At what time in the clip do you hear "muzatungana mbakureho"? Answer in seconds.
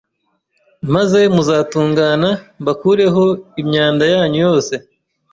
1.35-3.25